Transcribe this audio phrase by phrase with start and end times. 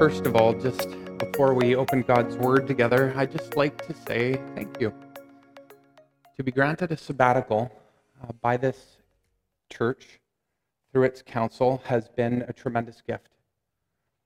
[0.00, 4.40] First of all, just before we open God's Word together, I'd just like to say
[4.54, 4.94] thank you.
[6.38, 7.70] To be granted a sabbatical
[8.22, 8.96] uh, by this
[9.68, 10.18] church
[10.90, 13.28] through its council has been a tremendous gift.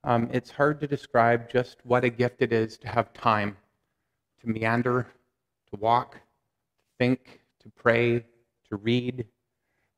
[0.05, 3.57] Um, it's hard to describe just what a gift it is to have time
[4.43, 5.09] to meander,
[5.73, 6.21] to walk, to
[7.01, 8.21] think, to pray,
[8.69, 9.27] to read,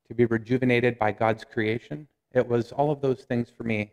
[0.09, 2.09] to be rejuvenated by God's creation.
[2.33, 3.93] It was all of those things for me.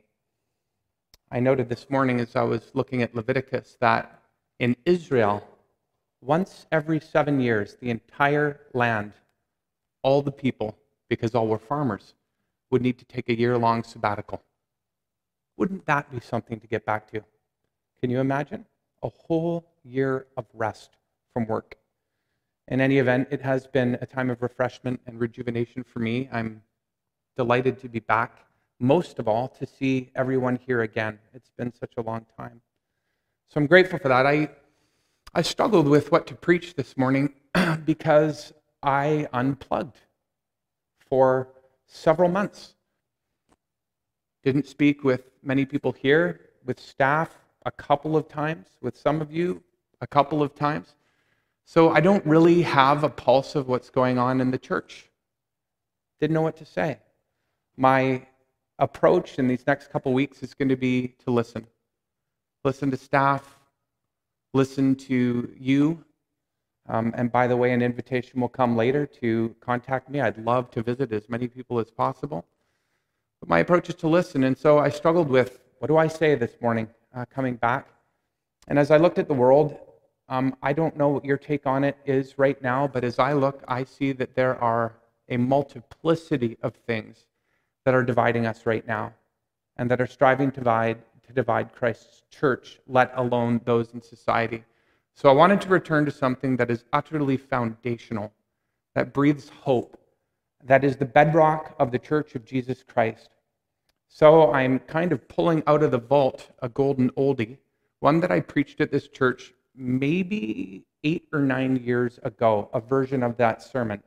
[1.34, 4.22] I noted this morning as I was looking at Leviticus that
[4.60, 5.44] in Israel,
[6.22, 9.14] once every seven years, the entire land,
[10.04, 10.78] all the people,
[11.10, 12.14] because all were farmers,
[12.70, 14.44] would need to take a year long sabbatical.
[15.58, 17.24] Wouldn't that be something to get back to?
[18.00, 18.68] Can you imagine?
[19.02, 20.98] A whole year of rest
[21.34, 21.78] from work.
[22.68, 26.30] In any event, it has been a time of refreshment and rejuvenation for me.
[26.32, 26.62] I'm
[27.36, 28.46] delighted to be back
[28.80, 31.20] most of all, to see everyone here again.
[31.34, 32.62] It's been such a long time.
[33.50, 34.26] So I'm grateful for that.
[34.26, 34.50] I,
[35.34, 37.34] I struggled with what to preach this morning
[37.86, 39.98] because I unplugged
[41.10, 41.50] for
[41.86, 42.76] several months.
[44.44, 49.32] Didn't speak with many people here, with staff a couple of times, with some of
[49.32, 49.64] you
[50.02, 50.96] a couple of times.
[51.66, 55.10] So I don't really have a pulse of what's going on in the church.
[56.20, 57.00] Didn't know what to say.
[57.78, 58.26] My
[58.84, 61.66] approach in these next couple weeks is going to be to listen.
[62.66, 63.58] Listen to staff,
[64.54, 66.04] listen to you.
[66.90, 70.20] Um, and by the way, an invitation will come later to contact me.
[70.20, 72.46] I'd love to visit as many people as possible.
[73.40, 74.44] But my approach is to listen.
[74.44, 77.88] And so I struggled with what do I say this morning uh, coming back?
[78.68, 79.78] And as I looked at the world,
[80.28, 83.32] um, I don't know what your take on it is right now, but as I
[83.34, 84.96] look, I see that there are
[85.30, 87.26] a multiplicity of things
[87.86, 89.14] that are dividing us right now
[89.78, 90.98] and that are striving to divide,
[91.28, 94.64] to divide Christ's church, let alone those in society.
[95.16, 98.34] So I wanted to return to something that is utterly foundational,
[98.96, 99.98] that breathes hope,
[100.64, 103.30] that is the bedrock of the church of Jesus Christ.
[104.08, 107.58] So I'm kind of pulling out of the vault a golden oldie,
[108.00, 113.24] one that I preached at this church maybe eight or nine years ago, a version
[113.24, 114.02] of that sermon,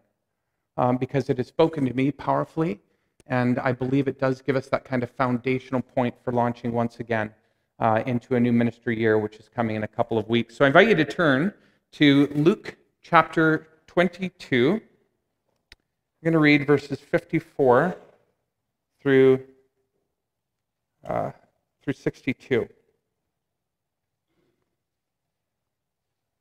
[0.77, 2.81] um, because it has spoken to me powerfully
[3.29, 7.01] and I believe it does give us that kind of foundational point for launching once
[7.01, 7.33] again
[7.79, 10.57] uh, into a new ministry year, which is coming in a couple of weeks.
[10.57, 11.53] So I invite you to turn
[11.93, 14.75] to Luke chapter 22.
[14.75, 14.81] I'm
[16.23, 17.97] going to read verses 54
[19.01, 19.45] through,
[21.07, 21.31] uh,
[21.83, 22.69] through 62.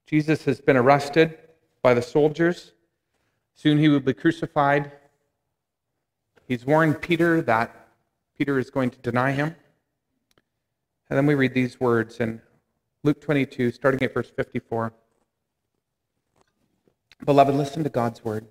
[0.08, 1.38] Jesus has been arrested
[1.82, 2.74] by the soldiers.
[3.56, 4.92] Soon he will be crucified.
[6.48, 7.88] He's warned Peter that
[8.38, 9.56] Peter is going to deny him.
[11.10, 12.42] And then we read these words in
[13.04, 14.94] Luke 22, starting at verse 54.
[17.24, 18.48] Beloved, listen to God's word.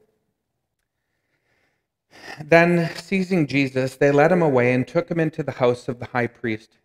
[2.43, 6.07] Then, seizing Jesus, they led him away and took him into the house of the
[6.07, 6.79] high priest.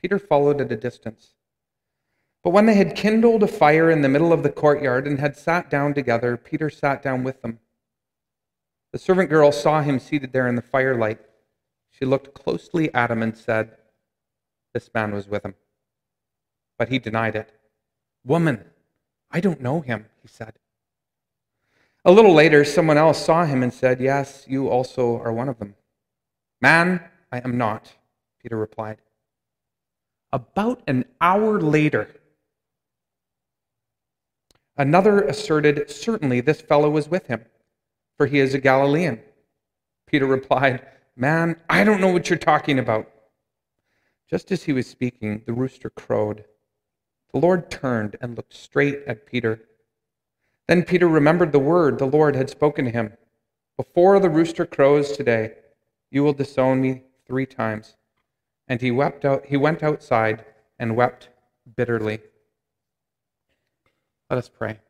[0.00, 1.34] Peter followed at a distance.
[2.42, 5.36] But when they had kindled a fire in the middle of the courtyard and had
[5.36, 7.58] sat down together, Peter sat down with them.
[8.92, 11.20] The servant girl saw him seated there in the firelight.
[11.90, 13.76] She looked closely at him and said,
[14.72, 15.54] This man was with him.
[16.78, 17.52] But he denied it.
[18.24, 18.64] Woman,
[19.30, 20.54] I don't know him, he said.
[22.04, 25.58] A little later, someone else saw him and said, Yes, you also are one of
[25.58, 25.74] them.
[26.62, 27.92] Man, I am not,
[28.42, 28.98] Peter replied.
[30.32, 32.08] About an hour later,
[34.76, 37.44] another asserted, Certainly this fellow was with him
[38.18, 39.20] for he is a Galilean.
[40.06, 40.84] Peter replied,
[41.16, 43.08] Man, I don't know what you're talking about.
[44.28, 46.44] Just as he was speaking, the rooster crowed.
[47.32, 49.60] The Lord turned and looked straight at Peter.
[50.66, 53.14] Then Peter remembered the word the Lord had spoken to him
[53.76, 55.54] Before the rooster crows today,
[56.10, 57.96] you will disown me three times.
[58.66, 60.44] And he wept out, he went outside
[60.78, 61.28] and wept
[61.76, 62.20] bitterly.
[64.28, 64.80] Let us pray.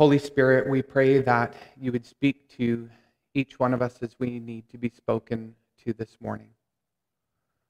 [0.00, 2.88] Holy Spirit, we pray that you would speak to
[3.34, 5.54] each one of us as we need to be spoken
[5.84, 6.48] to this morning.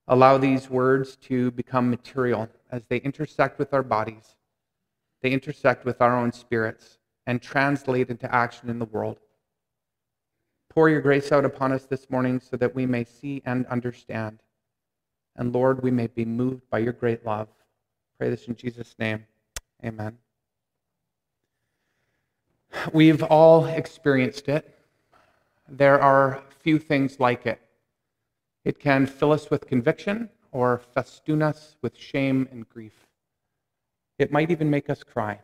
[0.06, 4.36] Allow these words to become material as they intersect with our bodies,
[5.22, 9.18] they intersect with our own spirits, and translate into action in the world.
[10.72, 14.38] Pour your grace out upon us this morning so that we may see and understand.
[15.34, 17.48] And Lord, we may be moved by your great love.
[18.18, 19.26] Pray this in Jesus' name.
[19.84, 20.16] Amen.
[22.92, 24.78] We've all experienced it.
[25.68, 27.60] There are few things like it.
[28.64, 33.06] It can fill us with conviction or festoon us with shame and grief.
[34.18, 35.40] It might even make us cry.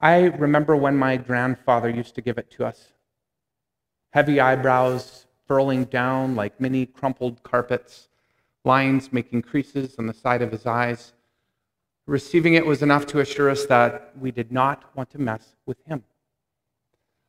[0.00, 2.92] I remember when my grandfather used to give it to us.
[4.12, 8.08] Heavy eyebrows furling down like many crumpled carpets,
[8.64, 11.12] lines making creases on the side of his eyes.
[12.08, 15.76] Receiving it was enough to assure us that we did not want to mess with
[15.84, 16.02] him.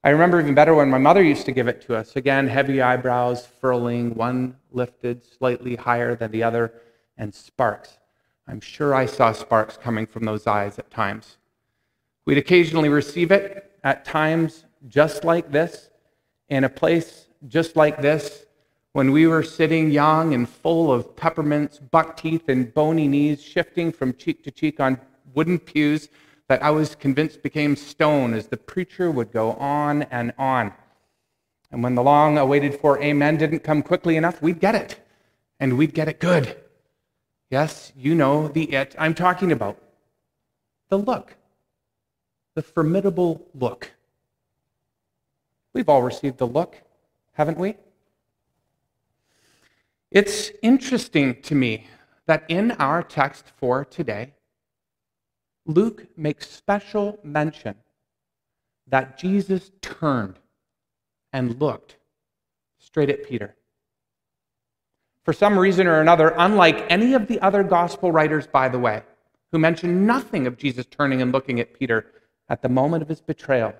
[0.05, 2.15] I remember even better when my mother used to give it to us.
[2.15, 6.71] Again, heavy eyebrows furling, one lifted slightly higher than the other,
[7.17, 7.97] and sparks.
[8.47, 11.35] I'm sure I saw sparks coming from those eyes at times.
[12.23, 15.89] We'd occasionally receive it at times just like this,
[16.47, 18.45] in a place just like this,
[18.99, 23.93] when we were sitting young and full of peppermints, buck teeth, and bony knees, shifting
[23.93, 24.99] from cheek to cheek on
[25.33, 26.09] wooden pews
[26.49, 30.73] that I was convinced became stone as the preacher would go on and on.
[31.71, 34.99] And when the long awaited for amen didn't come quickly enough, we'd get it.
[35.61, 36.57] And we'd get it good.
[37.49, 39.81] Yes, you know the it I'm talking about.
[40.89, 41.37] The look.
[42.53, 43.93] The formidable look.
[45.71, 46.75] We've all received the look,
[47.31, 47.77] haven't we?
[50.11, 51.87] It's interesting to me
[52.25, 54.33] that in our text for today,
[55.65, 57.75] Luke makes special mention
[58.87, 60.39] that Jesus turned
[61.31, 61.97] and looked
[62.79, 63.55] straight at Peter.
[65.23, 69.03] For some reason or another, unlike any of the other gospel writers, by the way,
[69.51, 72.07] who mention nothing of Jesus turning and looking at Peter
[72.49, 73.75] at the moment of his betrayal,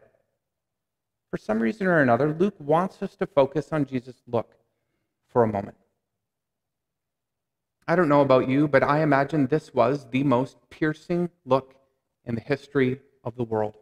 [1.32, 4.54] for some reason or another, Luke wants us to focus on Jesus' look
[5.28, 5.78] for a moment.
[7.90, 11.74] I don't know about you, but I imagine this was the most piercing look
[12.24, 13.78] in the history of the world.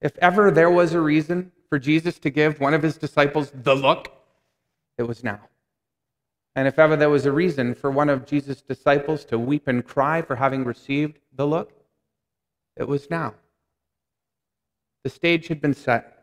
[0.00, 3.74] If ever there was a reason for Jesus to give one of his disciples the
[3.74, 4.12] look,
[4.98, 5.40] it was now.
[6.54, 9.84] And if ever there was a reason for one of Jesus' disciples to weep and
[9.84, 11.72] cry for having received the look,
[12.76, 13.34] it was now.
[15.02, 16.19] The stage had been set.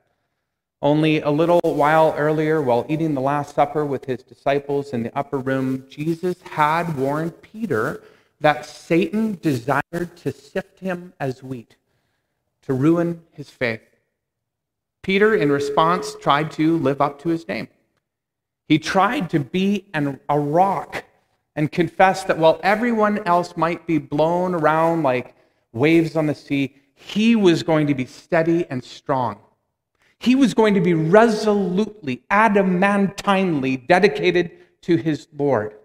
[0.81, 5.17] Only a little while earlier, while eating the Last Supper with his disciples in the
[5.17, 8.03] upper room, Jesus had warned Peter
[8.39, 11.75] that Satan desired to sift him as wheat,
[12.61, 13.81] to ruin his faith.
[15.01, 17.67] Peter, in response, tried to live up to his name.
[18.67, 21.05] He tried to be an, a rock
[21.55, 25.33] and confess that while everyone else might be blown around like
[25.71, 29.39] waves on the sea, he was going to be steady and strong.
[30.19, 35.75] He was going to be resolutely, adamantinely dedicated to his Lord.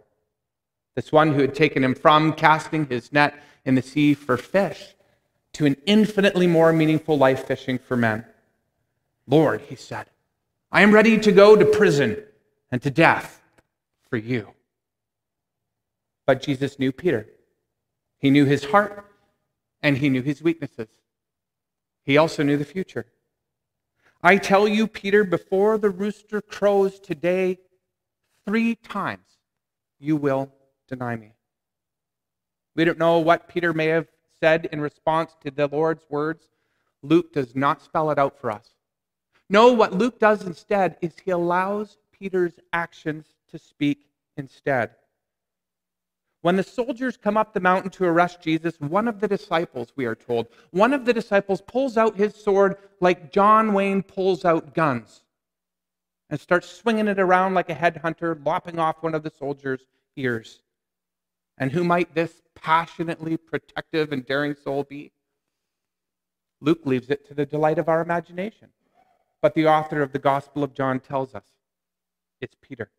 [0.95, 3.35] This one who had taken him from casting his net
[3.65, 4.95] in the sea for fish
[5.55, 8.25] to an infinitely more meaningful life fishing for men.
[9.27, 10.07] Lord, he said,
[10.71, 12.23] I am ready to go to prison
[12.71, 13.43] and to death
[14.09, 14.49] for you.
[16.27, 17.29] But Jesus knew Peter.
[18.19, 19.05] He knew his heart
[19.83, 20.89] and he knew his weaknesses.
[22.05, 23.07] He also knew the future.
[24.23, 27.59] I tell you, Peter, before the rooster crows today,
[28.47, 29.27] three times
[29.99, 30.53] you will
[30.89, 31.33] deny me.
[32.77, 34.07] We don't know what Peter may have
[34.41, 36.47] said in response to the Lord's words.
[37.03, 38.71] Luke does not spell it out for us.
[39.51, 44.07] No, what Luke does instead is he allows Peter's actions to speak
[44.37, 44.93] instead.
[46.43, 50.07] When the soldiers come up the mountain to arrest Jesus, one of the disciples, we
[50.07, 54.75] are told, one of the disciples pulls out his sword like John Wayne pulls out
[54.75, 55.23] guns
[56.31, 60.63] and starts swinging it around like a headhunter, lopping off one of the soldiers' ears.
[61.59, 65.13] And who might this passionately protective and daring soul be?
[66.61, 68.71] Luke leaves it to the delight of our imagination.
[69.41, 71.45] But the author of the Gospel of John tells us
[72.41, 72.91] it's Peter.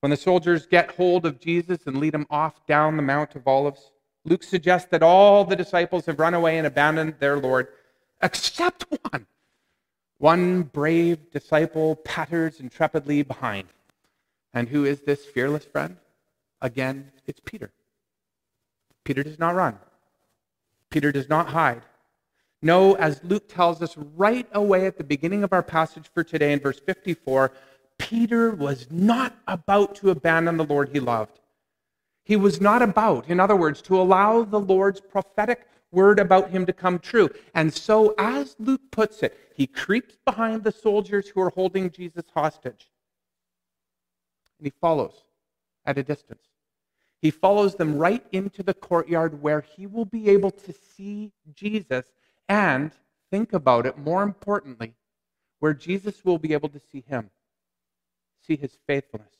[0.00, 3.46] When the soldiers get hold of Jesus and lead him off down the Mount of
[3.46, 3.92] Olives,
[4.24, 7.68] Luke suggests that all the disciples have run away and abandoned their Lord,
[8.22, 9.26] except one.
[10.18, 13.68] One brave disciple patters intrepidly behind.
[14.52, 15.96] And who is this fearless friend?
[16.60, 17.72] Again, it's Peter.
[19.04, 19.78] Peter does not run.
[20.90, 21.82] Peter does not hide.
[22.62, 26.52] No, as Luke tells us right away at the beginning of our passage for today
[26.52, 27.52] in verse 54,
[28.00, 31.38] Peter was not about to abandon the Lord he loved.
[32.24, 36.64] He was not about, in other words, to allow the Lord's prophetic word about him
[36.64, 37.28] to come true.
[37.54, 42.24] And so, as Luke puts it, he creeps behind the soldiers who are holding Jesus
[42.34, 42.90] hostage.
[44.58, 45.24] And he follows
[45.84, 46.46] at a distance.
[47.20, 52.06] He follows them right into the courtyard where he will be able to see Jesus
[52.48, 52.92] and,
[53.30, 54.94] think about it more importantly,
[55.58, 57.30] where Jesus will be able to see him
[58.42, 59.34] see his faithfulness,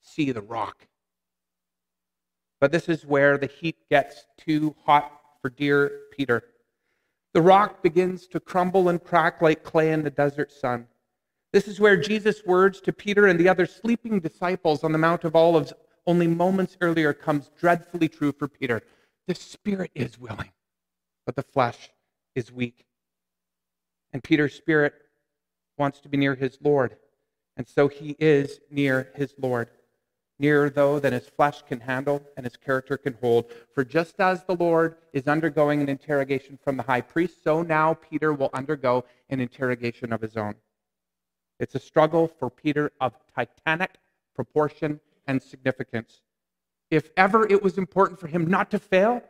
[0.00, 0.86] see the rock.
[2.60, 6.44] But this is where the heat gets too hot for dear Peter.
[7.34, 10.86] The rock begins to crumble and crack like clay in the desert sun.
[11.52, 15.24] This is where Jesus' words to Peter and the other sleeping disciples on the Mount
[15.24, 15.72] of Olives
[16.06, 18.82] only moments earlier comes dreadfully true for Peter.
[19.26, 20.50] The spirit is willing,
[21.26, 21.90] but the flesh
[22.34, 22.84] is weak.
[24.12, 24.94] And Peter's spirit
[25.78, 26.96] wants to be near his Lord.
[27.56, 29.68] And so he is near his Lord,
[30.38, 33.52] nearer, though, than his flesh can handle and his character can hold.
[33.74, 37.94] For just as the Lord is undergoing an interrogation from the high priest, so now
[37.94, 40.54] Peter will undergo an interrogation of his own.
[41.60, 43.92] It's a struggle for Peter of titanic
[44.34, 46.22] proportion and significance.
[46.90, 49.22] If ever it was important for him not to fail,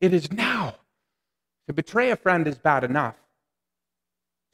[0.00, 0.76] it is now.
[1.66, 3.16] To betray a friend is bad enough.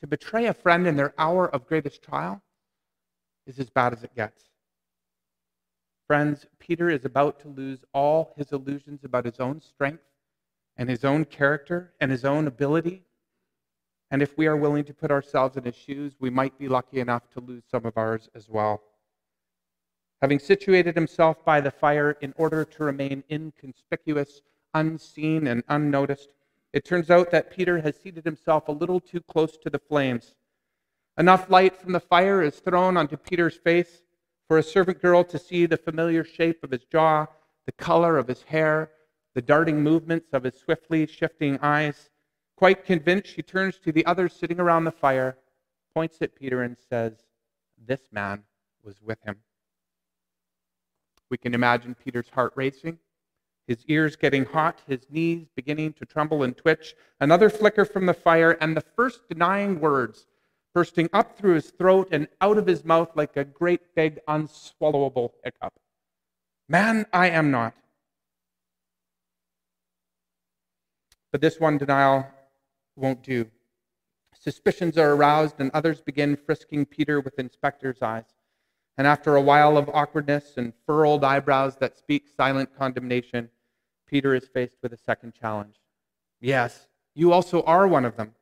[0.00, 2.42] To betray a friend in their hour of greatest trial
[3.48, 4.44] is as bad as it gets.
[6.06, 10.04] Friends, Peter is about to lose all his illusions about his own strength
[10.76, 13.04] and his own character and his own ability.
[14.10, 17.00] And if we are willing to put ourselves in his shoes, we might be lucky
[17.00, 18.82] enough to lose some of ours as well.
[20.22, 24.40] Having situated himself by the fire in order to remain inconspicuous,
[24.74, 26.30] unseen, and unnoticed,
[26.72, 30.34] it turns out that Peter has seated himself a little too close to the flames.
[31.18, 34.02] Enough light from the fire is thrown onto Peter's face
[34.46, 37.26] for a servant girl to see the familiar shape of his jaw,
[37.66, 38.92] the color of his hair,
[39.34, 42.08] the darting movements of his swiftly shifting eyes.
[42.56, 45.36] Quite convinced, she turns to the others sitting around the fire,
[45.92, 47.14] points at Peter, and says,
[47.84, 48.44] This man
[48.84, 49.38] was with him.
[51.30, 52.98] We can imagine Peter's heart racing
[53.68, 58.14] his ears getting hot, his knees beginning to tremble and twitch, another flicker from the
[58.14, 60.26] fire, and the first denying words
[60.78, 65.32] bursting up through his throat and out of his mouth like a great big unswallowable
[65.42, 65.72] hiccup.
[66.68, 67.74] Man, I am not.
[71.32, 72.28] But this one denial
[72.94, 73.50] won't do.
[74.32, 78.36] Suspicions are aroused, and others begin frisking Peter with inspector's eyes.
[78.96, 83.50] And after a while of awkwardness and furrowed eyebrows that speak silent condemnation,
[84.06, 85.80] Peter is faced with a second challenge.
[86.40, 88.36] Yes, you also are one of them.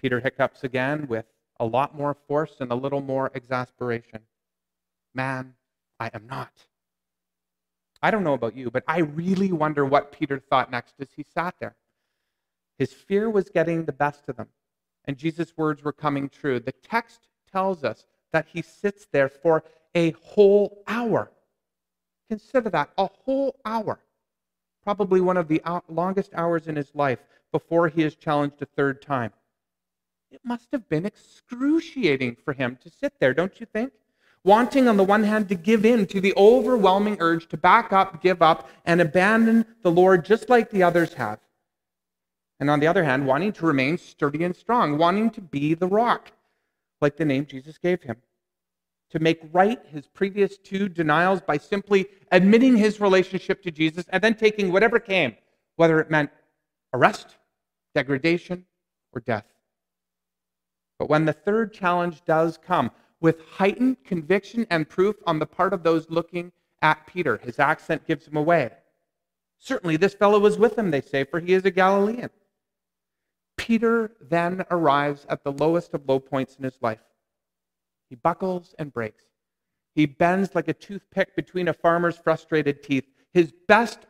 [0.00, 1.26] Peter hiccups again with
[1.58, 4.20] a lot more force and a little more exasperation.
[5.14, 5.54] Man,
[6.00, 6.52] I am not.
[8.02, 11.22] I don't know about you, but I really wonder what Peter thought next as he
[11.22, 11.76] sat there.
[12.78, 14.48] His fear was getting the best of him,
[15.04, 16.58] and Jesus' words were coming true.
[16.60, 21.30] The text tells us that he sits there for a whole hour.
[22.28, 24.00] Consider that a whole hour
[24.84, 27.18] probably one of the longest hours in his life
[27.50, 29.32] before he is challenged a third time.
[30.34, 33.92] It must have been excruciating for him to sit there, don't you think?
[34.42, 38.20] Wanting, on the one hand, to give in to the overwhelming urge to back up,
[38.20, 41.38] give up, and abandon the Lord just like the others have.
[42.58, 45.86] And on the other hand, wanting to remain sturdy and strong, wanting to be the
[45.86, 46.32] rock,
[47.00, 48.16] like the name Jesus gave him
[49.10, 54.20] to make right his previous two denials by simply admitting his relationship to Jesus and
[54.20, 55.36] then taking whatever came,
[55.76, 56.30] whether it meant
[56.92, 57.36] arrest,
[57.94, 58.66] degradation,
[59.12, 59.53] or death.
[60.98, 65.72] But when the third challenge does come, with heightened conviction and proof on the part
[65.72, 68.70] of those looking at Peter, his accent gives him away.
[69.58, 72.30] Certainly, this fellow was with him, they say, for he is a Galilean.
[73.56, 77.00] Peter then arrives at the lowest of low points in his life.
[78.10, 79.24] He buckles and breaks.
[79.94, 83.06] He bends like a toothpick between a farmer's frustrated teeth.
[83.32, 84.00] His best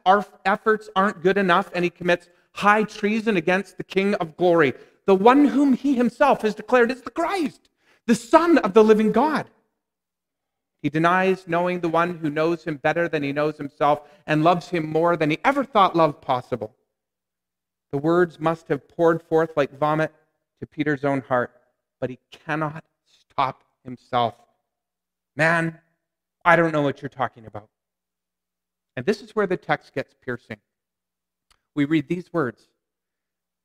[0.45, 4.73] efforts aren't good enough, and he commits high treason against the King of glory,
[5.07, 7.69] the one whom he himself has declared is the Christ,
[8.07, 9.51] the Son of the living God.
[10.81, 14.69] He denies knowing the one who knows him better than he knows himself and loves
[14.69, 16.75] him more than he ever thought love possible.
[17.91, 20.13] The words must have poured forth like vomit
[20.61, 21.53] to Peter's own heart,
[22.01, 24.35] but he cannot stop himself.
[25.37, 25.79] Man,
[26.45, 27.69] I don't know what you're talking about.
[28.97, 30.59] And this is where the text gets piercing.
[31.75, 32.69] We read these words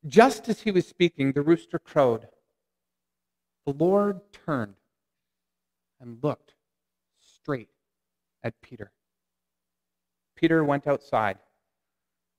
[0.05, 2.27] Just as he was speaking, the rooster crowed.
[3.65, 4.75] The Lord turned
[5.99, 6.53] and looked
[7.19, 7.69] straight
[8.43, 8.91] at Peter.
[10.35, 11.37] Peter went outside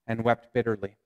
[0.07, 0.97] and wept bitterly.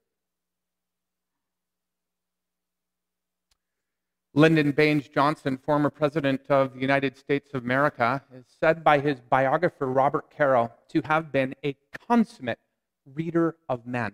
[4.37, 9.21] Lyndon Baines Johnson, former president of the United States of America, is said by his
[9.21, 11.76] biographer Robert Caro to have been a
[12.09, 12.59] consummate
[13.06, 14.12] reader of men.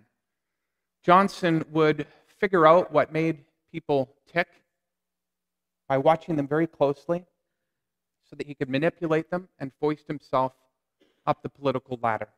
[1.03, 2.05] Johnson would
[2.39, 4.47] figure out what made people tick
[5.87, 7.25] by watching them very closely.
[8.23, 10.53] so that he could manipulate them and foist himself
[11.25, 12.29] up the political ladder.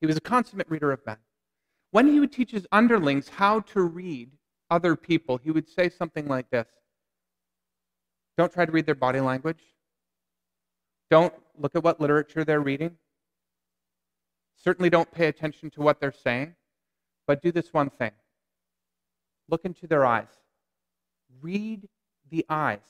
[0.00, 1.16] He was a consummate reader of men.
[1.90, 4.30] When he would teach his underlings how to read
[4.70, 6.68] other people, he would say something like this
[8.36, 9.62] Don't try to read their body language.
[11.10, 12.96] Don't look at what literature they're reading.
[14.56, 16.54] Certainly don't pay attention to what they're saying,
[17.28, 18.10] but do this one thing
[19.50, 20.26] look into their eyes.
[21.40, 21.88] Read
[22.30, 22.80] the eyes,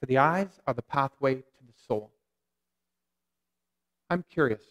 [0.00, 2.10] for the eyes are the pathway to the soul.
[4.10, 4.62] I'm curious.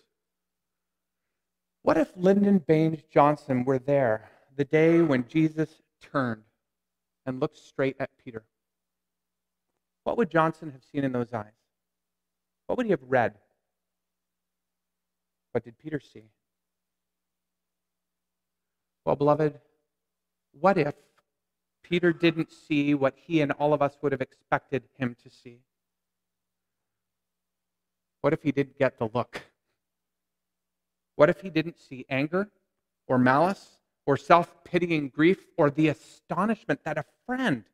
[1.84, 6.44] What if Lyndon Baines Johnson were there the day when Jesus turned
[7.26, 8.44] and looked straight at Peter?
[10.04, 11.46] What would Johnson have seen in those eyes?
[12.68, 13.36] What would he have read?
[15.52, 16.26] What did Peter see?
[19.06, 19.60] Well, beloved,
[20.60, 20.96] what if
[21.84, 25.60] Peter didn't see what he and all of us would have expected him to see?
[28.22, 29.42] What if he didn't get the look?
[31.16, 32.50] What if he didn't see anger
[33.08, 37.66] or malice or self pitying grief or the astonishment that a friend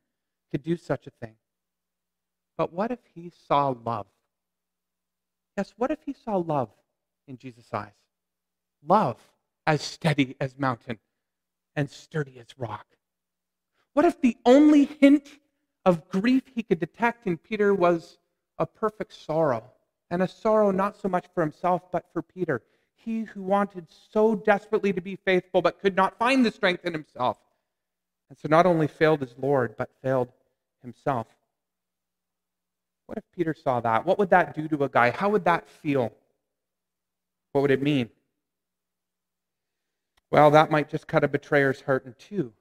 [0.50, 1.36] could do such a thing?
[2.58, 4.06] But what if he saw love?
[5.56, 6.70] Yes, what if he saw love
[7.28, 7.92] in Jesus' eyes?
[8.84, 9.18] Love
[9.66, 10.98] as steady as mountain
[11.80, 12.86] and sturdy as rock.
[13.94, 15.28] What if the only hint
[15.84, 18.18] of grief he could detect in Peter was
[18.58, 19.72] a perfect sorrow?
[20.10, 22.62] and a sorrow not so much for himself, but for Peter,
[22.94, 26.92] he who wanted so desperately to be faithful, but could not find the strength in
[26.92, 27.38] himself.
[28.28, 30.32] And so not only failed his Lord, but failed
[30.82, 31.26] himself.
[33.06, 34.04] What if Peter saw that?
[34.04, 35.10] What would that do to a guy?
[35.10, 36.12] How would that feel?
[37.52, 38.10] What would it mean?
[40.30, 42.52] Well, that might just cut a betrayer's heart in two.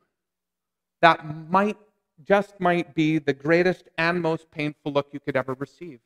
[1.01, 1.77] That might
[2.25, 5.99] just might be the greatest and most painful look you could ever receive.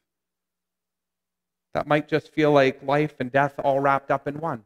[1.74, 4.64] That might just feel like life and death all wrapped up in one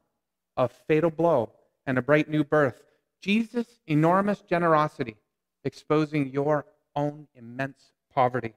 [0.58, 1.52] a fatal blow
[1.86, 2.82] and a bright new birth.
[3.22, 5.16] Jesus' enormous generosity
[5.64, 8.54] exposing your own immense poverty.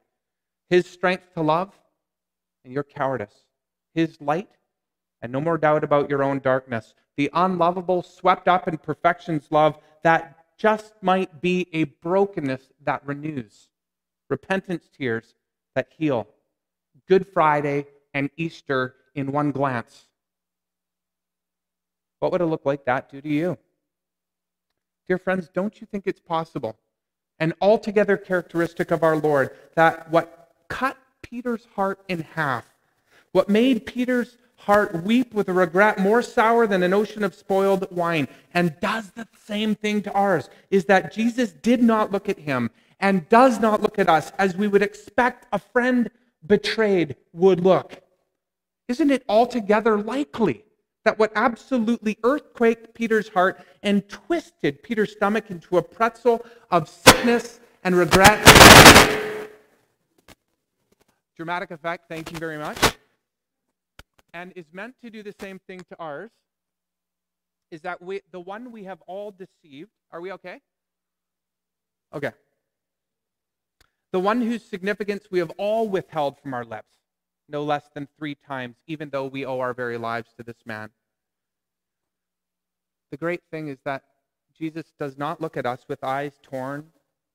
[0.68, 1.72] His strength to love
[2.64, 3.44] and your cowardice.
[3.94, 4.48] His light
[5.22, 6.94] and no more doubt about your own darkness.
[7.20, 13.68] The unlovable, swept up in perfection's love that just might be a brokenness that renews.
[14.30, 15.34] Repentance tears
[15.74, 16.26] that heal.
[17.06, 20.06] Good Friday and Easter in one glance.
[22.20, 23.58] What would a look like that do to you?
[25.06, 26.74] Dear friends, don't you think it's possible
[27.38, 32.64] and altogether characteristic of our Lord that what cut Peter's heart in half,
[33.32, 37.90] what made Peter's heart weep with a regret more sour than an ocean of spoiled
[37.90, 42.38] wine, and does the same thing to ours, is that Jesus did not look at
[42.38, 42.70] him
[43.00, 46.10] and does not look at us as we would expect a friend
[46.46, 48.02] betrayed would look.
[48.88, 50.64] Isn't it altogether likely
[51.04, 57.60] that what absolutely earthquaked Peter's heart and twisted Peter's stomach into a pretzel of sickness
[57.84, 58.44] and regret?
[61.36, 62.78] Dramatic effect, thank you very much.
[64.32, 66.30] And is meant to do the same thing to ours
[67.70, 70.60] is that we, the one we have all deceived, are we okay?
[72.14, 72.32] Okay
[74.12, 76.96] the one whose significance we have all withheld from our lips,
[77.48, 80.90] no less than three times, even though we owe our very lives to this man.
[83.10, 84.02] The great thing is that
[84.56, 86.86] Jesus does not look at us with eyes torn,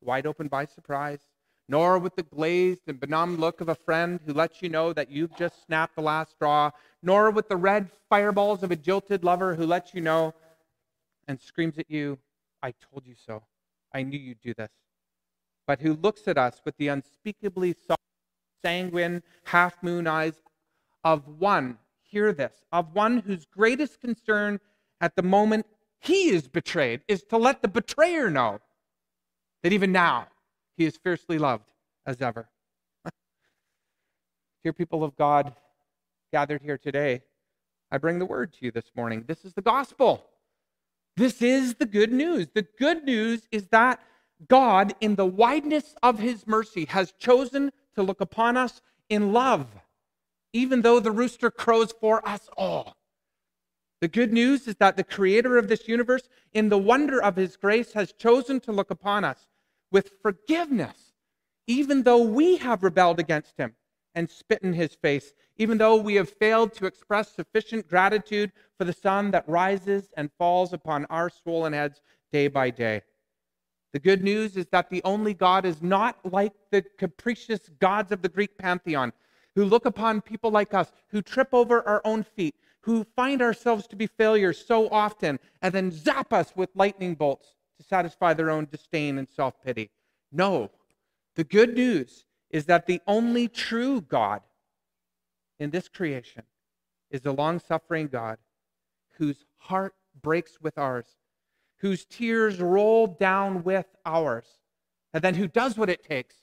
[0.01, 1.19] wide open by surprise,
[1.67, 5.09] nor with the glazed and benumbed look of a friend who lets you know that
[5.09, 9.55] you've just snapped the last straw, nor with the red fireballs of a jilted lover
[9.55, 10.33] who lets you know
[11.27, 12.19] and screams at you,
[12.61, 13.43] I told you so.
[13.93, 14.69] I knew you'd do this
[15.67, 18.01] but who looks at us with the unspeakably soft,
[18.63, 20.35] sanguine, half moon eyes
[21.03, 24.59] of one, hear this, of one whose greatest concern
[25.01, 25.65] at the moment
[25.99, 28.59] he is betrayed is to let the betrayer know
[29.63, 30.27] that even now
[30.77, 31.71] he is fiercely loved
[32.05, 32.49] as ever.
[34.63, 35.53] Dear people of God
[36.31, 37.21] gathered here today,
[37.91, 39.23] I bring the word to you this morning.
[39.27, 40.25] This is the gospel.
[41.17, 42.47] This is the good news.
[42.53, 44.01] The good news is that
[44.49, 49.67] God, in the wideness of his mercy, has chosen to look upon us in love,
[50.51, 52.97] even though the rooster crows for us all.
[54.01, 57.55] The good news is that the creator of this universe, in the wonder of his
[57.55, 59.47] grace, has chosen to look upon us
[59.95, 61.13] with forgiveness,
[61.67, 63.73] even though we have rebelled against him
[64.13, 68.83] and spit in his face, even though we have failed to express sufficient gratitude for
[68.83, 72.01] the sun that rises and falls upon our swollen heads
[72.33, 73.01] day by day.
[73.93, 78.21] The good news is that the only God is not like the capricious gods of
[78.21, 79.13] the Greek pantheon.
[79.55, 83.87] who look upon people like us, who trip over our own feet, who find ourselves
[83.87, 88.49] to be failures so often, and then zap us with lightning bolts to satisfy their
[88.49, 89.91] own disdain and self pity.
[90.31, 90.71] No,
[91.35, 94.41] the good news is that the only true God
[95.59, 96.43] in this creation
[97.11, 98.37] is the long suffering God
[99.17, 101.05] whose heart breaks with ours,
[101.77, 104.45] whose tears roll down with ours,
[105.13, 106.35] and then who does what it takes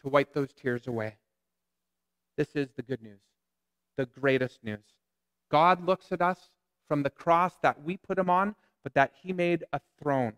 [0.00, 1.16] to wipe those tears away.
[2.36, 3.20] This is the good news,
[3.96, 4.96] the greatest news.
[5.50, 6.50] God looks at us
[6.88, 10.32] from the cross that we put him on, but that he made a throne,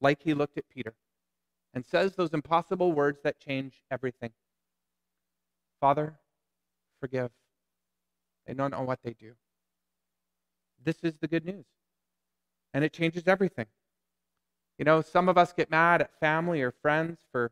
[0.00, 0.94] like he looked at Peter,
[1.74, 4.32] and says those impossible words that change everything
[5.80, 6.14] Father,
[7.00, 7.30] forgive.
[8.46, 9.32] They don't know what they do.
[10.84, 11.64] This is the good news.
[12.74, 13.66] And it changes everything.
[14.78, 17.50] You know, some of us get mad at family or friends for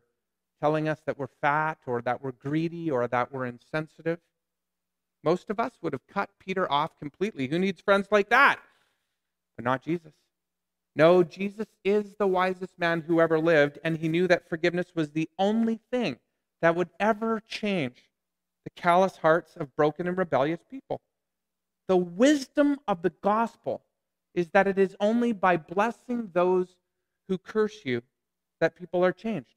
[0.61, 4.19] telling us that we're fat or that we're greedy or that we're insensitive.
[5.23, 7.47] Most of us would have cut Peter off completely.
[7.47, 8.59] Who needs friends like that?
[9.55, 10.13] But not Jesus.
[10.95, 15.11] No, Jesus is the wisest man who ever lived, and he knew that forgiveness was
[15.11, 16.17] the only thing
[16.61, 18.09] that would ever change
[18.65, 21.01] the callous hearts of broken and rebellious people.
[21.87, 23.81] The wisdom of the gospel
[24.33, 26.75] is that it is only by blessing those
[27.27, 28.01] who curse you
[28.59, 29.55] that people are changed.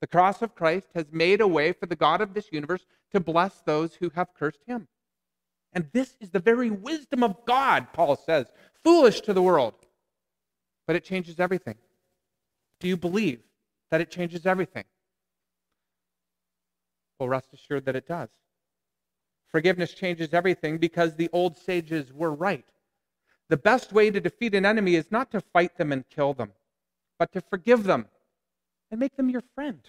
[0.00, 3.20] The cross of Christ has made a way for the God of this universe to
[3.20, 4.88] bless those who have cursed him.
[5.72, 8.46] And this is the very wisdom of God, Paul says,
[8.84, 9.74] foolish to the world.
[10.86, 11.76] But it changes everything.
[12.80, 13.40] Do you believe
[13.90, 14.84] that it changes everything?
[17.18, 18.28] Well, rest assured that it does.
[19.48, 22.64] Forgiveness changes everything because the old sages were right.
[23.48, 26.52] The best way to defeat an enemy is not to fight them and kill them,
[27.18, 28.06] but to forgive them
[28.90, 29.80] and make them your friend.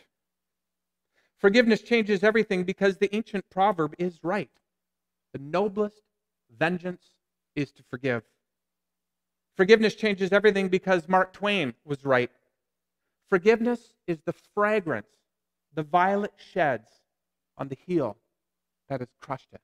[1.38, 4.50] Forgiveness changes everything because the ancient proverb is right.
[5.34, 6.02] The noblest
[6.58, 7.16] vengeance
[7.56, 8.24] is to forgive.
[9.58, 12.30] Forgiveness changes everything because Mark Twain was right.
[13.28, 15.08] Forgiveness is the fragrance
[15.74, 16.90] the violet sheds
[17.58, 18.18] on the heel
[18.90, 19.62] that has crushed it.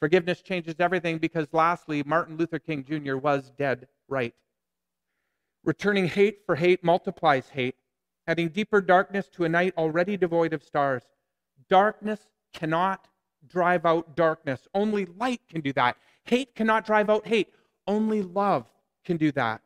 [0.00, 3.16] Forgiveness changes everything because, lastly, Martin Luther King Jr.
[3.16, 4.34] was dead right.
[5.64, 7.76] Returning hate for hate multiplies hate,
[8.26, 11.02] adding deeper darkness to a night already devoid of stars.
[11.68, 12.20] Darkness
[12.52, 13.08] cannot
[13.46, 14.66] drive out darkness.
[14.74, 15.96] Only light can do that.
[16.24, 17.52] Hate cannot drive out hate.
[17.86, 18.66] Only love
[19.04, 19.60] can do that.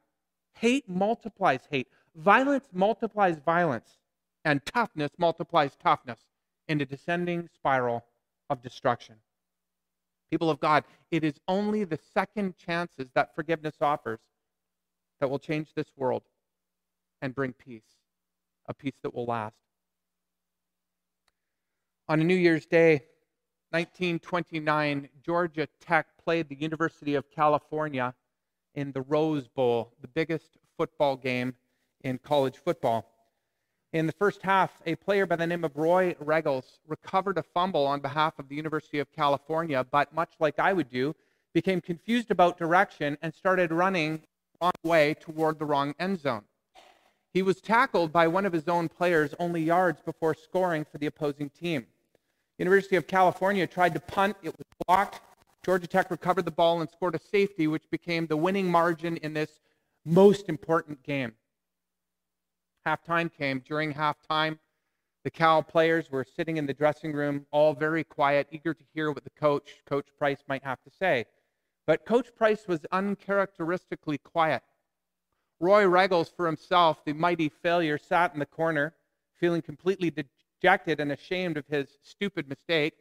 [0.54, 1.88] Hate multiplies hate.
[2.14, 3.98] Violence multiplies violence.
[4.44, 6.20] And toughness multiplies toughness
[6.68, 8.04] in a descending spiral
[8.48, 9.16] of destruction.
[10.30, 14.20] People of God, it is only the second chances that forgiveness offers
[15.20, 16.22] that will change this world
[17.22, 17.96] and bring peace,
[18.68, 19.56] a peace that will last.
[22.08, 23.04] On a New Year's Day,
[23.70, 28.14] 1929, Georgia Tech played the University of California
[28.74, 31.54] in the Rose Bowl, the biggest football game
[32.02, 33.10] in college football.
[33.92, 37.86] In the first half, a player by the name of Roy Riegels recovered a fumble
[37.86, 41.14] on behalf of the University of California, but much like I would do,
[41.54, 46.42] became confused about direction and started running the wrong way toward the wrong end zone.
[47.32, 51.06] He was tackled by one of his own players only yards before scoring for the
[51.06, 51.86] opposing team.
[52.58, 55.20] University of California tried to punt, it was blocked.
[55.64, 59.34] Georgia Tech recovered the ball and scored a safety, which became the winning margin in
[59.34, 59.60] this
[60.04, 61.32] most important game.
[62.86, 63.62] Halftime came.
[63.66, 64.58] During halftime,
[65.24, 69.10] the Cal players were sitting in the dressing room, all very quiet, eager to hear
[69.10, 71.26] what the coach, Coach Price, might have to say.
[71.84, 74.62] But Coach Price was uncharacteristically quiet.
[75.58, 78.94] Roy Riegels, for himself, the mighty failure, sat in the corner,
[79.40, 80.10] feeling completely
[80.60, 82.94] dejected and ashamed of his stupid mistake.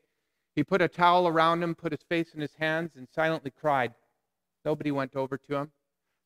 [0.55, 3.93] He put a towel around him, put his face in his hands, and silently cried.
[4.63, 5.71] Nobody went over to him.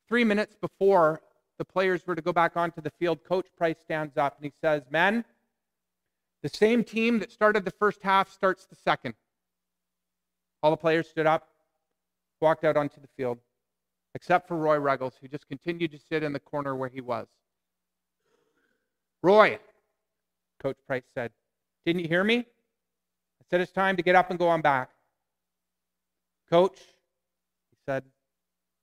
[0.08, 1.22] Three minutes before
[1.58, 4.54] the players were to go back onto the field, Coach Price stands up and he
[4.62, 5.26] says, Men,
[6.42, 9.14] the same team that started the first half starts the second.
[10.64, 11.50] All the players stood up
[12.42, 13.38] walked out onto the field,
[14.16, 17.28] except for Roy Riegels, who just continued to sit in the corner where he was.
[19.22, 19.60] Roy,
[20.62, 21.32] Coach Price said,
[21.86, 22.38] didn't you hear me?
[22.38, 24.90] I said it's time to get up and go on back.
[26.50, 26.80] Coach,
[27.72, 28.04] he said,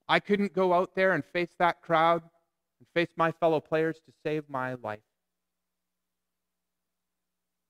[0.08, 2.22] I couldn't go out there and face that crowd
[2.78, 5.00] and face my fellow players to save my life.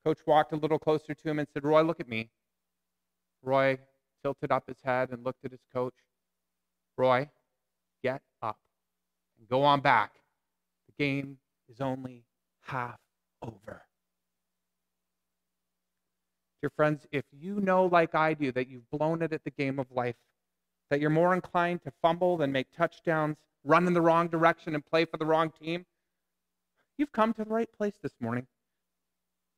[0.05, 2.31] Coach walked a little closer to him and said, Roy, look at me.
[3.43, 3.79] Roy
[4.23, 5.95] tilted up his head and looked at his coach.
[6.97, 7.29] Roy,
[8.03, 8.59] get up
[9.39, 10.13] and go on back.
[10.87, 11.39] The game
[11.69, 12.25] is only
[12.63, 12.99] half
[13.43, 13.86] over.
[16.71, 19.87] Friends, if you know, like I do, that you've blown it at the game of
[19.91, 20.17] life,
[20.91, 24.85] that you're more inclined to fumble than make touchdowns, run in the wrong direction, and
[24.85, 25.87] play for the wrong team,
[26.99, 28.47] you've come to the right place this morning.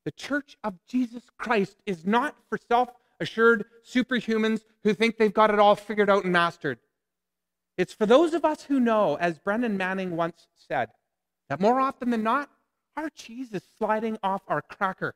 [0.04, 2.90] The church of Jesus Christ is not for self
[3.20, 6.78] assured superhumans who think they've got it all figured out and mastered.
[7.76, 10.88] It's for those of us who know, as Brennan Manning once said,
[11.48, 12.50] that more often than not,
[12.96, 15.14] our cheese is sliding off our cracker.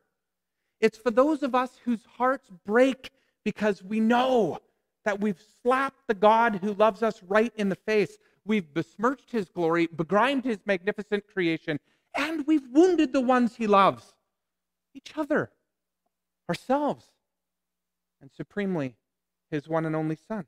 [0.83, 3.11] It's for those of us whose hearts break
[3.45, 4.59] because we know
[5.05, 8.19] that we've slapped the God who loves us right in the face.
[8.45, 11.79] We've besmirched his glory, begrimed his magnificent creation,
[12.17, 14.13] and we've wounded the ones he loves
[14.95, 15.51] each other,
[16.49, 17.07] ourselves,
[18.21, 18.97] and supremely
[19.51, 20.47] his one and only Son.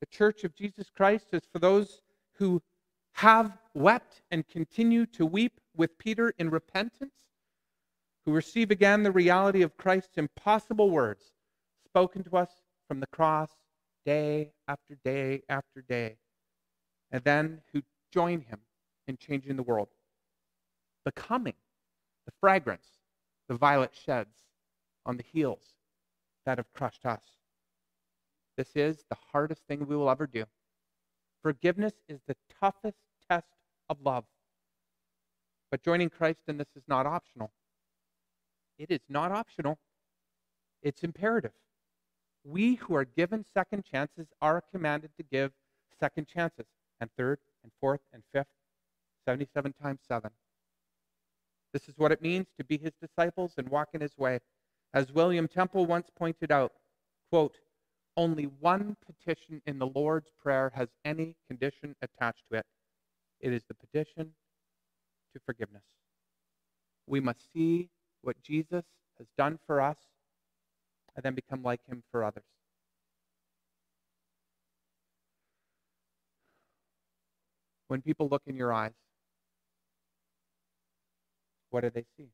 [0.00, 2.02] The church of Jesus Christ is for those
[2.34, 2.62] who
[3.12, 7.14] have wept and continue to weep with Peter in repentance,
[8.28, 11.32] who receive again the reality of Christ's impossible words
[11.86, 12.50] spoken to us
[12.86, 13.48] from the cross
[14.04, 16.18] day after day after day,
[17.10, 17.80] and then who
[18.12, 18.58] join him
[19.06, 19.88] in changing the world,
[21.06, 21.54] becoming
[22.26, 22.84] the fragrance
[23.48, 24.36] the violet sheds
[25.06, 25.72] on the heels
[26.44, 27.22] that have crushed us.
[28.58, 30.44] This is the hardest thing we will ever do.
[31.42, 32.98] Forgiveness is the toughest
[33.30, 33.56] test
[33.88, 34.24] of love.
[35.70, 37.52] But joining Christ in this is not optional.
[38.78, 39.78] It is not optional,
[40.82, 41.52] it's imperative.
[42.44, 45.52] We who are given second chances are commanded to give
[45.98, 46.66] second chances,
[47.00, 48.46] and third, and fourth, and fifth,
[49.24, 50.30] 77 times 7.
[51.72, 54.38] This is what it means to be his disciples and walk in his way.
[54.94, 56.72] As William Temple once pointed out,
[57.30, 57.56] quote,
[58.16, 62.66] only one petition in the Lord's Prayer has any condition attached to it.
[63.40, 64.32] It is the petition
[65.34, 65.84] to forgiveness.
[67.06, 67.90] We must see
[68.22, 68.84] what Jesus
[69.18, 69.96] has done for us
[71.14, 72.44] and then become like him for others.
[77.88, 78.92] When people look in your eyes,
[81.70, 82.28] what do they see?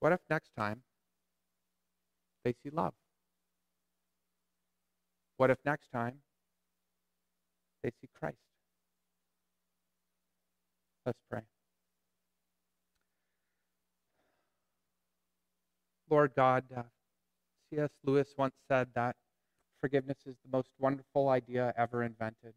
[0.00, 0.82] What if next time
[2.44, 2.94] they see love?
[5.36, 6.14] What if next time
[7.82, 8.36] they see Christ?
[11.06, 11.42] Let's pray.
[16.10, 16.82] Lord God, uh,
[17.70, 17.90] C.S.
[18.04, 19.16] Lewis once said that
[19.80, 22.54] forgiveness is the most wonderful idea ever invented,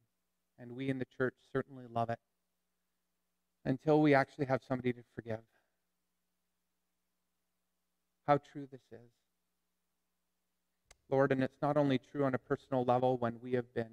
[0.58, 2.20] and we in the church certainly love it
[3.66, 5.40] until we actually have somebody to forgive.
[8.28, 9.10] How true this is.
[11.10, 13.92] Lord, and it's not only true on a personal level when we have been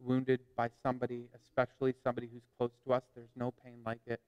[0.00, 4.20] wounded by somebody, especially somebody who's close to us, there's no pain like it.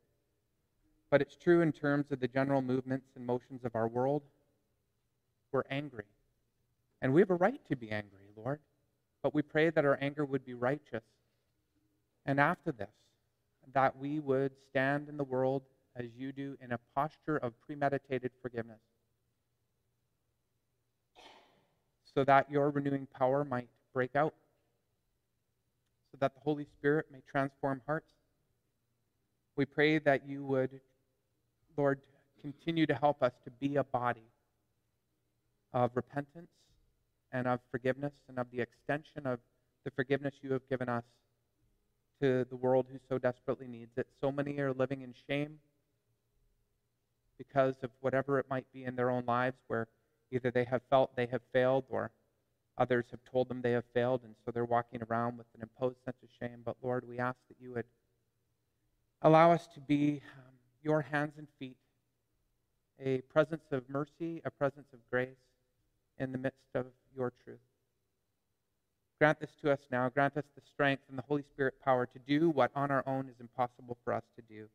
[1.10, 4.22] But it's true in terms of the general movements and motions of our world.
[5.52, 6.04] We're angry.
[7.02, 8.60] And we have a right to be angry, Lord.
[9.22, 11.02] But we pray that our anger would be righteous.
[12.26, 12.88] And after this,
[13.72, 15.62] that we would stand in the world
[15.96, 18.80] as you do in a posture of premeditated forgiveness.
[22.14, 24.34] So that your renewing power might break out.
[26.12, 28.12] So that the Holy Spirit may transform hearts.
[29.56, 30.80] We pray that you would,
[31.80, 32.00] Lord,
[32.42, 34.28] continue to help us to be a body
[35.72, 36.50] of repentance
[37.32, 39.38] and of forgiveness and of the extension of
[39.86, 41.04] the forgiveness you have given us
[42.20, 44.06] to the world who so desperately needs it.
[44.20, 45.58] So many are living in shame
[47.38, 49.88] because of whatever it might be in their own lives where
[50.30, 52.10] either they have felt they have failed or
[52.76, 55.96] others have told them they have failed, and so they're walking around with an imposed
[56.04, 56.60] sense of shame.
[56.62, 57.86] But Lord, we ask that you would
[59.22, 60.20] allow us to be
[60.82, 61.76] your hands and feet,
[62.98, 65.28] a presence of mercy, a presence of grace
[66.18, 67.58] in the midst of your truth.
[69.18, 70.08] Grant this to us now.
[70.08, 73.28] Grant us the strength and the Holy Spirit power to do what on our own
[73.28, 74.66] is impossible for us to do.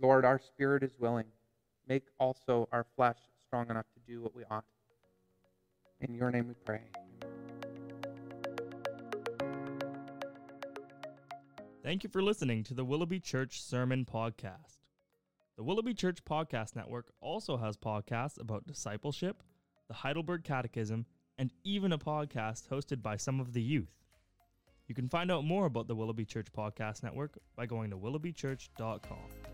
[0.00, 1.26] Lord, our spirit is willing.
[1.88, 4.64] Make also our flesh strong enough to do what we ought.
[6.00, 6.80] In your name we pray.
[11.84, 14.85] Thank you for listening to the Willoughby Church Sermon Podcast.
[15.56, 19.42] The Willoughby Church Podcast Network also has podcasts about discipleship,
[19.88, 21.06] the Heidelberg Catechism,
[21.38, 24.04] and even a podcast hosted by some of the youth.
[24.86, 29.45] You can find out more about the Willoughby Church Podcast Network by going to willoughbychurch.com.